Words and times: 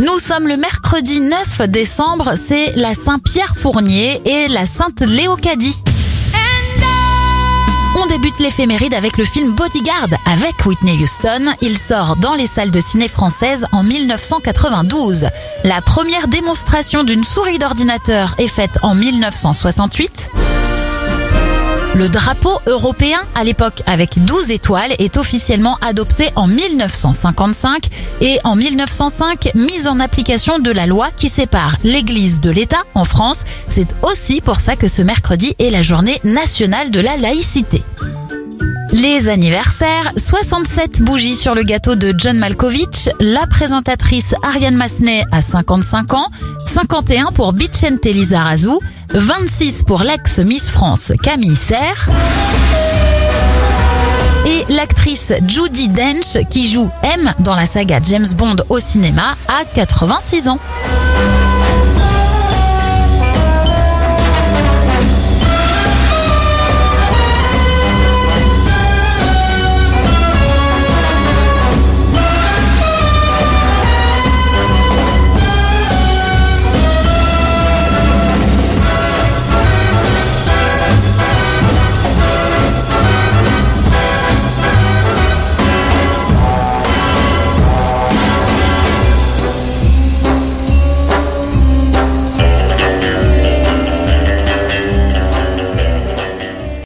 Nous 0.00 0.18
sommes 0.18 0.46
le 0.46 0.58
mercredi 0.58 1.20
9 1.20 1.62
décembre, 1.68 2.34
c'est 2.36 2.74
la 2.76 2.92
Saint-Pierre 2.92 3.54
Fournier 3.56 4.20
et 4.26 4.46
la 4.48 4.66
Sainte 4.66 5.00
Léocadie. 5.00 5.78
On 7.96 8.04
débute 8.04 8.38
l'éphéméride 8.38 8.92
avec 8.92 9.16
le 9.16 9.24
film 9.24 9.52
Bodyguard 9.52 10.08
avec 10.30 10.66
Whitney 10.66 10.98
Houston. 11.00 11.54
Il 11.62 11.78
sort 11.78 12.16
dans 12.16 12.34
les 12.34 12.46
salles 12.46 12.70
de 12.70 12.80
ciné 12.80 13.08
françaises 13.08 13.66
en 13.72 13.82
1992. 13.82 15.28
La 15.64 15.80
première 15.80 16.28
démonstration 16.28 17.02
d'une 17.02 17.24
souris 17.24 17.58
d'ordinateur 17.58 18.34
est 18.36 18.48
faite 18.48 18.78
en 18.82 18.94
1968. 18.94 20.55
Le 21.96 22.10
drapeau 22.10 22.60
européen, 22.66 23.18
à 23.34 23.42
l'époque 23.42 23.82
avec 23.86 24.22
12 24.22 24.50
étoiles, 24.50 24.92
est 24.98 25.16
officiellement 25.16 25.78
adopté 25.80 26.28
en 26.36 26.46
1955 26.46 27.88
et 28.20 28.38
en 28.44 28.54
1905, 28.54 29.52
mise 29.54 29.88
en 29.88 29.98
application 29.98 30.58
de 30.58 30.70
la 30.70 30.86
loi 30.86 31.08
qui 31.16 31.30
sépare 31.30 31.76
l'Église 31.84 32.42
de 32.42 32.50
l'État 32.50 32.82
en 32.94 33.04
France. 33.04 33.44
C'est 33.70 33.88
aussi 34.02 34.42
pour 34.42 34.60
ça 34.60 34.76
que 34.76 34.88
ce 34.88 35.00
mercredi 35.00 35.54
est 35.58 35.70
la 35.70 35.80
journée 35.80 36.20
nationale 36.22 36.90
de 36.90 37.00
la 37.00 37.16
laïcité. 37.16 37.82
Les 38.96 39.28
anniversaires, 39.28 40.10
67 40.16 41.02
bougies 41.02 41.36
sur 41.36 41.54
le 41.54 41.64
gâteau 41.64 41.96
de 41.96 42.14
John 42.16 42.38
Malkovich, 42.38 43.10
la 43.20 43.46
présentatrice 43.46 44.34
Ariane 44.42 44.74
Massenet 44.74 45.24
a 45.32 45.42
55 45.42 46.14
ans, 46.14 46.28
51 46.64 47.26
pour 47.26 47.52
Bichente 47.52 48.06
Lizarazu, 48.06 48.78
26 49.12 49.82
pour 49.82 50.02
l'ex-Miss 50.02 50.70
France 50.70 51.12
Camille 51.22 51.56
Serre 51.56 52.08
et 54.46 54.64
l'actrice 54.72 55.34
Judy 55.46 55.88
Dench 55.88 56.38
qui 56.48 56.66
joue 56.66 56.88
M 57.02 57.34
dans 57.40 57.54
la 57.54 57.66
saga 57.66 58.00
James 58.02 58.28
Bond 58.34 58.56
au 58.70 58.78
cinéma 58.78 59.36
a 59.46 59.66
86 59.74 60.48
ans. 60.48 60.58